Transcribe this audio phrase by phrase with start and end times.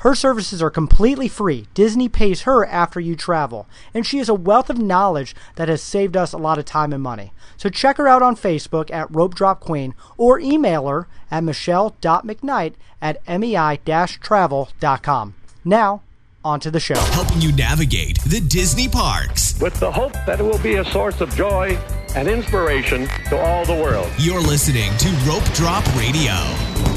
[0.00, 1.66] Her services are completely free.
[1.74, 5.82] Disney pays her after you travel, and she has a wealth of knowledge that has
[5.82, 7.34] saved us a lot of time and money.
[7.58, 12.72] So check her out on Facebook at Rope Drop Queen or email her at michelle.mcknight
[13.02, 15.34] at mei-travel.com.
[15.66, 16.02] Now,
[16.42, 16.94] onto the show.
[16.94, 19.60] helping you navigate the Disney parks.
[19.60, 21.78] with the hope that it will be a source of joy
[22.14, 24.10] and inspiration to all the world.
[24.16, 26.89] You're listening to Rope Drop Radio.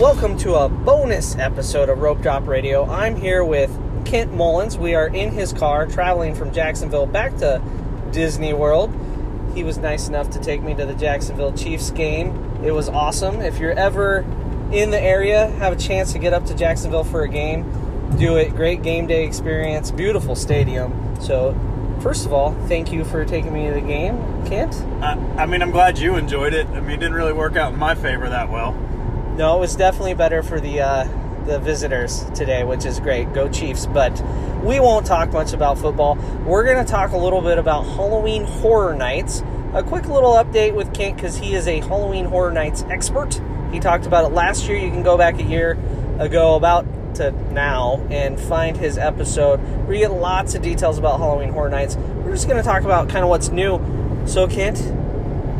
[0.00, 2.86] Welcome to a bonus episode of Rope Drop Radio.
[2.86, 3.70] I'm here with
[4.06, 4.78] Kent Mullins.
[4.78, 7.60] We are in his car traveling from Jacksonville back to
[8.10, 8.90] Disney World.
[9.54, 12.30] He was nice enough to take me to the Jacksonville Chiefs game.
[12.64, 13.42] It was awesome.
[13.42, 14.20] If you're ever
[14.72, 17.70] in the area, have a chance to get up to Jacksonville for a game,
[18.18, 18.56] do it.
[18.56, 21.14] Great game day experience, beautiful stadium.
[21.20, 21.54] So,
[22.00, 24.76] first of all, thank you for taking me to the game, Kent.
[25.02, 26.66] I, I mean, I'm glad you enjoyed it.
[26.68, 28.74] I mean, it didn't really work out in my favor that well.
[29.36, 31.04] No, it was definitely better for the uh,
[31.46, 33.32] the visitors today, which is great.
[33.32, 33.86] Go Chiefs!
[33.86, 34.20] But
[34.62, 36.16] we won't talk much about football.
[36.44, 39.42] We're going to talk a little bit about Halloween Horror Nights.
[39.72, 43.40] A quick little update with Kent because he is a Halloween Horror Nights expert.
[43.72, 44.76] He talked about it last year.
[44.76, 45.78] You can go back a year
[46.18, 51.18] ago, about to now, and find his episode where you get lots of details about
[51.18, 51.96] Halloween Horror Nights.
[51.96, 53.80] We're just going to talk about kind of what's new.
[54.26, 54.78] So, Kent,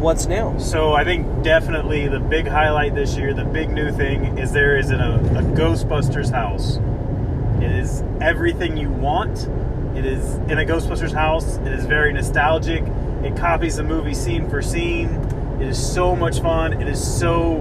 [0.01, 0.59] what's new?
[0.59, 4.79] So I think definitely the big highlight this year, the big new thing, is there
[4.79, 6.79] is an, a, a Ghostbusters house.
[7.62, 9.48] It is everything you want.
[9.97, 11.59] It is in a Ghostbusters house.
[11.59, 12.83] It is very nostalgic.
[13.23, 15.09] It copies the movie scene for scene.
[15.61, 16.81] It is so much fun.
[16.81, 17.57] It is so,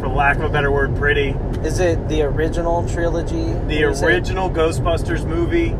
[0.00, 1.28] for lack of a better word, pretty.
[1.64, 3.52] Is it the original trilogy?
[3.68, 5.70] the original Ghostbusters movie,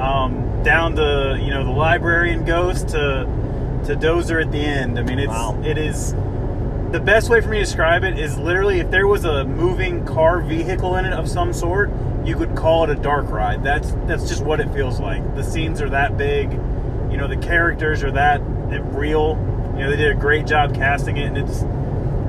[0.00, 3.26] um, down to you know the librarian ghost to
[3.86, 4.98] to Gozer at the end.
[4.98, 5.56] I mean, it's Wow.
[5.64, 6.14] it is
[6.90, 10.04] the best way for me to describe it is literally if there was a moving
[10.04, 11.90] car vehicle in it of some sort,
[12.24, 13.62] you could call it a dark ride.
[13.62, 15.36] That's that's just what it feels like.
[15.36, 16.52] The scenes are that big,
[17.10, 18.40] you know, the characters are that
[18.92, 19.38] real.
[19.76, 21.62] You know, they did a great job casting it, and it's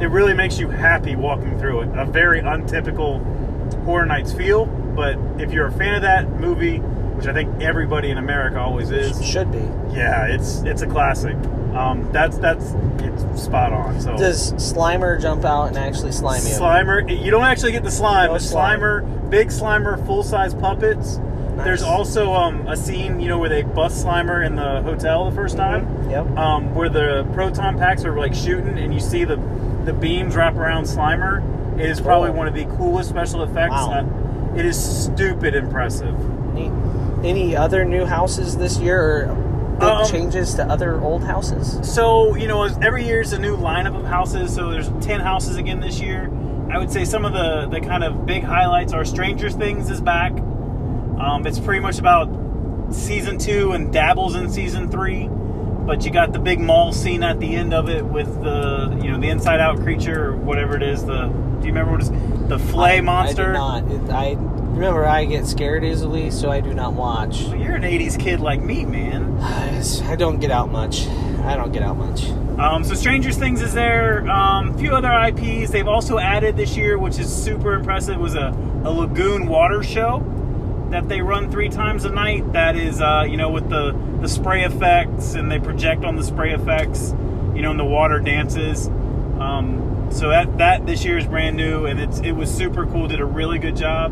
[0.02, 1.90] it really makes you happy walking through it.
[1.96, 3.20] A very untypical
[3.86, 6.82] Horror Nights feel, but if you're a fan of that movie,
[7.22, 9.60] which I think everybody in America always is, should be.
[9.96, 11.36] yeah, it's it's a classic.
[11.76, 14.02] Um, that's that's it's spot on.
[14.02, 16.50] So Does Slimer jump out and actually slime you?
[16.50, 18.80] Slimer, you don't actually get the slime, No but slime.
[18.80, 21.20] Slimer, big Slimer, full size puppets.
[21.58, 25.36] There's also um, a scene, you know, where they bust Slimer in the hotel the
[25.36, 26.10] first time.
[26.10, 26.36] Yep.
[26.36, 29.36] Um, where the proton packs are like shooting, and you see the
[29.86, 31.80] the beams wrap around Slimer.
[31.80, 32.38] It is probably Cool.
[32.38, 33.74] one of the coolest special effects.
[33.74, 33.92] Wow.
[33.92, 36.16] Uh, it is stupid impressive.
[37.24, 39.36] Any, other new houses this year or
[39.80, 41.80] big Um, changes to other old houses?
[41.84, 44.54] So, you know, every year is a new lineup of houses.
[44.54, 46.32] So there's 10 houses again this year.
[46.72, 50.00] I would say some of the, the kind of big highlights are Stranger Things is
[50.00, 50.32] back.
[50.32, 52.30] Um, it's pretty much about
[52.92, 55.30] season two and dabbles in season three.
[55.92, 59.12] But you got the big mall scene at the end of it with the, you
[59.12, 61.04] know, the inside out creature or whatever it is.
[61.04, 62.10] The Do you remember what it's
[62.48, 63.44] The flay I- monster?
[63.44, 63.92] I do not.
[63.92, 67.44] It, I remember I get scared easily, so I do not watch.
[67.44, 69.38] Well, you're an 80s kid like me, man.
[69.42, 71.08] I don't get out much.
[71.44, 72.24] I don't get out much.
[72.58, 74.26] Um, so Stranger Things is there.
[74.30, 78.18] Um, a few other IPs they've also added this year, which is super impressive.
[78.18, 80.20] Was a, a lagoon water show
[80.92, 82.54] that they run three times a night.
[82.54, 86.24] That is, uh, you know, with the the spray effects and they project on the
[86.24, 87.12] spray effects,
[87.56, 88.88] you know, and the water dances.
[88.88, 93.08] Um, so that that this year is brand new and it's it was super cool.
[93.08, 94.12] Did a really good job.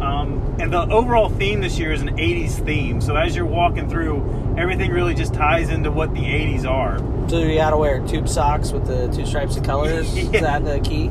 [0.00, 3.00] Um, and the overall theme this year is an 80s theme.
[3.00, 6.98] So as you're walking through, everything really just ties into what the 80s are.
[7.28, 10.14] So you gotta wear tube socks with the two stripes of colors.
[10.16, 11.10] Is that the key?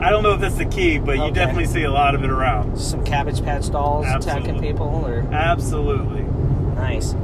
[0.00, 1.32] I don't know if that's the key, but you Okay.
[1.32, 2.78] definitely see a lot of it around.
[2.78, 4.68] Some Cabbage Patch dolls attacking Absolutely.
[4.68, 6.24] people, or Absolutely.
[6.76, 7.14] nice.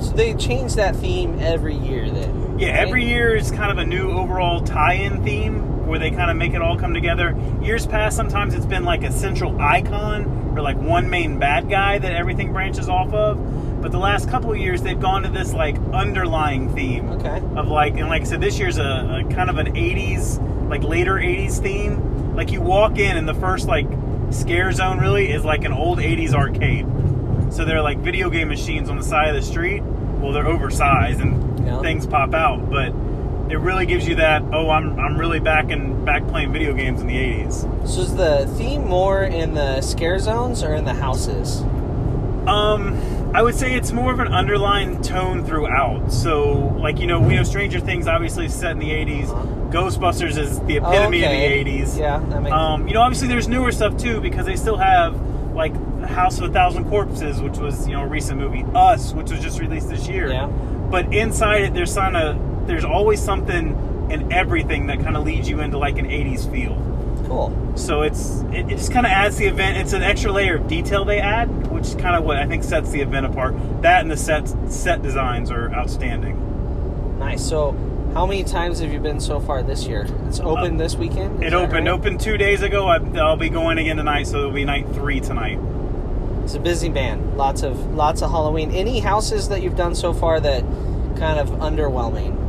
[0.00, 2.56] So they change that theme every year, then.
[2.58, 2.86] Yeah, right?
[2.86, 6.54] every year is kind of a new overall tie-in theme where they kind of make
[6.54, 7.34] it all come together.
[7.62, 11.98] Years past, sometimes it's been like a central icon or like one main bad guy
[11.98, 13.38] that everything branches off of.
[13.84, 17.42] But the last couple of years, they've gone to this like underlying theme Okay.
[17.54, 20.40] of like, and like I said, this year's a, a kind of an '80s,
[20.70, 22.34] like later '80s theme.
[22.34, 23.86] Like you walk in, and the first like
[24.30, 26.86] scare zone really is like an old '80s arcade.
[27.52, 29.82] So they're like video game machines on the side of the street.
[29.82, 31.82] Well, they're oversized and Yeah.
[31.82, 32.88] things pop out, but
[33.52, 34.42] it really gives you that.
[34.50, 37.86] Oh, I'm I'm really back and back playing video games in the '80s.
[37.86, 41.60] So is the theme more in the scare zones or in the houses?
[42.46, 42.96] Um,
[43.34, 46.12] I would say it's more of an underlying tone throughout.
[46.12, 49.72] So, like you know, we know Stranger Things obviously is set in the '80s.
[49.72, 51.24] Ghostbusters is the epitome.
[51.24, 51.58] Oh, okay.
[51.58, 51.98] of the '80s.
[51.98, 55.20] Yeah, that makes Um, you know, obviously there's newer stuff too because they still have
[55.52, 58.64] like House of a Thousand Corpses, which was you know a recent movie.
[58.72, 60.30] Us, which was just released this year.
[60.30, 60.46] Yeah.
[60.46, 65.48] But inside it, there's kind of there's always something in everything that kind of leads
[65.48, 66.74] you into like an '80s feel.
[67.26, 67.72] Cool.
[67.76, 69.78] So it's it, it just kind of adds the event.
[69.78, 72.62] It's an extra layer of detail they add, which is kind of what I think
[72.64, 73.54] sets the event apart.
[73.82, 77.18] That and the set set designs are outstanding.
[77.18, 77.42] Nice.
[77.46, 77.72] So,
[78.14, 80.06] how many times have you been so far this year?
[80.26, 81.38] It's open this weekend.
[81.38, 81.94] Uh, It is that opened right?
[81.94, 82.86] opened two days ago.
[82.86, 85.58] I, I'll be going again tonight, so it'll be night three tonight.
[86.44, 87.36] It's a busy man.
[87.36, 88.70] Lots of lots of Halloween.
[88.70, 90.62] Any houses that you've done so far that
[91.16, 92.40] kind of underwhelming?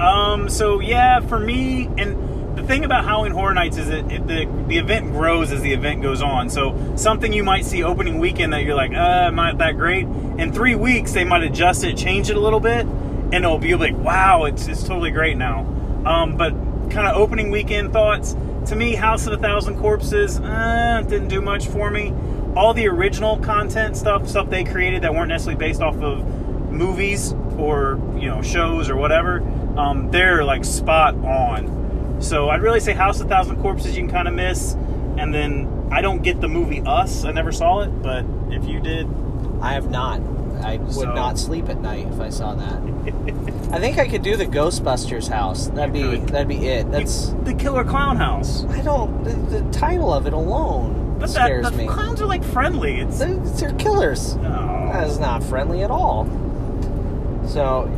[0.00, 0.48] Um.
[0.48, 2.33] So yeah, for me, and
[2.64, 6.02] thing about Halloween Horror Nights is that it, the the event grows as the event
[6.02, 6.50] goes on.
[6.50, 10.04] So something you might see opening weekend that you're like, uh, not that great.
[10.04, 13.74] In three weeks, they might adjust it, change it a little bit, and it'll be
[13.74, 15.60] like, wow, it's it's totally great now.
[16.04, 16.36] Um.
[16.36, 16.52] But
[16.90, 18.36] kind of opening weekend thoughts.
[18.66, 22.12] To me, House of a Thousand Corpses uh, didn't do much for me.
[22.56, 26.24] All the original content stuff, stuff they created that weren't necessarily based off of
[26.70, 29.40] movies or you know shows or whatever,
[29.78, 31.83] um, they're like spot on.
[32.20, 34.74] So I'd really say House of Thousand Corpses you can kind of miss,
[35.18, 37.24] and then I don't get the movie Us.
[37.24, 39.08] I never saw it, but if you did,
[39.60, 40.20] I have not.
[40.62, 42.78] I would So- not sleep at night if I saw that.
[43.72, 45.66] I think I could do the Ghostbusters house.
[45.68, 46.28] That'd be could.
[46.28, 46.90] that'd be it.
[46.90, 48.64] That's the Killer Clown House.
[48.70, 49.24] I don't.
[49.24, 51.86] The, the title of it alone But that, scares the me.
[51.86, 53.00] clowns are like friendly.
[53.00, 54.36] It's They're, they're killers.
[54.38, 54.90] oh.
[54.92, 56.24] That is not friendly at all.
[57.48, 57.90] So,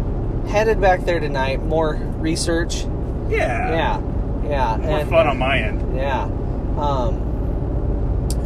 [0.49, 1.63] headed back there tonight.
[1.63, 2.85] More research.
[3.29, 4.01] Yeah, Yeah,
[4.49, 4.77] yeah.
[4.79, 5.97] More and- fun on my end.
[5.97, 6.23] Yeah.
[6.79, 7.23] Um,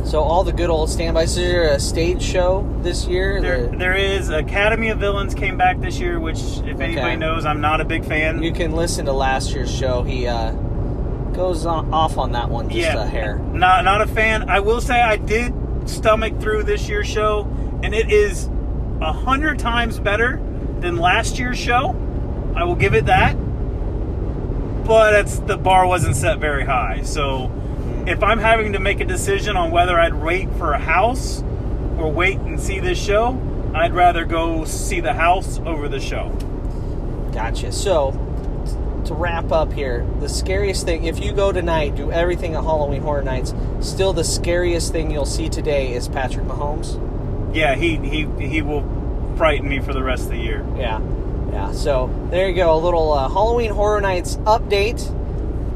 [0.05, 1.31] so all the good old standbys.
[1.31, 3.41] Is there a stage show this year?
[3.41, 7.45] There, The- there is Academy of Villains came back this year, which if anybody knows,
[7.45, 8.43] I'm not a big fan.
[8.43, 10.03] you can listen to last year's show.
[10.03, 10.53] He uh,
[11.33, 13.37] goes on, off on that one just yeah, a hair.
[13.53, 14.49] Not not a fan.
[14.49, 15.53] I will say I did
[15.87, 17.47] stomach through this year's show,
[17.83, 18.49] and it is
[19.01, 20.41] a hundred times better
[20.81, 21.95] than last year's show.
[22.57, 23.37] I will give it that.
[24.85, 27.03] But it's the bar wasn't set very high.
[27.03, 27.51] So
[28.07, 31.43] if I'm having to make a decision on whether I'd wait for a house
[31.99, 33.41] or wait and see this show,
[33.75, 36.31] I'd rather go see the house over the show.
[37.33, 37.71] Gotcha.
[37.73, 38.13] So
[39.05, 43.03] to wrap up here, the scariest thing if you go tonight, do everything at Halloween
[43.03, 43.55] Horror Nights.
[43.81, 46.99] Still, the scariest thing you'll see today is Patrick Mahomes.
[47.55, 48.83] Yeah, he he he will
[49.37, 50.65] frighten me for the rest of the year.
[50.77, 51.01] Yeah,
[51.53, 51.73] yeah.
[51.73, 55.05] So there you go, a little uh, Halloween Horror Nights update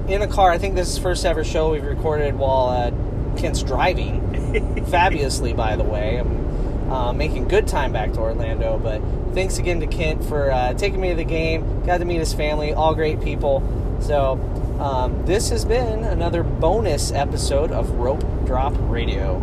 [0.09, 0.50] in a car.
[0.50, 5.53] I think this is the first ever show we've recorded while uh, Kent's driving, fabulously,
[5.53, 6.19] by the way.
[6.19, 8.79] I'm uh, making good time back to Orlando.
[8.79, 9.00] But
[9.35, 11.85] thanks again to Kent for uh, taking me to the game.
[11.85, 13.62] Got to meet his family, all great people.
[14.00, 14.32] So
[14.79, 19.41] um, this has been another bonus episode of Rope Drop Radio.